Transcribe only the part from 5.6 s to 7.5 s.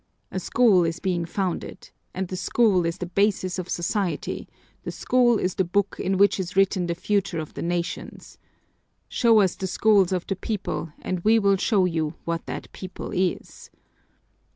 book in which is written the future